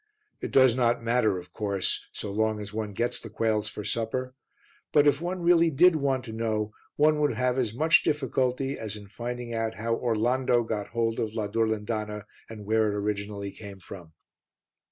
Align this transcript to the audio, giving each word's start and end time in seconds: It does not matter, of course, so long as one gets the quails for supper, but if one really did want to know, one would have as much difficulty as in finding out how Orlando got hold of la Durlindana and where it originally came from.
It 0.41 0.49
does 0.49 0.75
not 0.75 1.03
matter, 1.03 1.37
of 1.37 1.53
course, 1.53 2.09
so 2.11 2.31
long 2.31 2.59
as 2.59 2.73
one 2.73 2.91
gets 2.93 3.19
the 3.19 3.29
quails 3.29 3.69
for 3.69 3.83
supper, 3.85 4.33
but 4.91 5.05
if 5.05 5.21
one 5.21 5.43
really 5.43 5.69
did 5.69 5.95
want 5.95 6.23
to 6.25 6.31
know, 6.33 6.73
one 6.95 7.19
would 7.19 7.33
have 7.35 7.59
as 7.59 7.75
much 7.75 8.01
difficulty 8.01 8.79
as 8.79 8.95
in 8.95 9.05
finding 9.07 9.53
out 9.53 9.75
how 9.75 9.93
Orlando 9.93 10.63
got 10.63 10.87
hold 10.87 11.19
of 11.19 11.35
la 11.35 11.47
Durlindana 11.47 12.25
and 12.49 12.65
where 12.65 12.87
it 12.89 12.95
originally 12.95 13.51
came 13.51 13.77
from. 13.77 14.13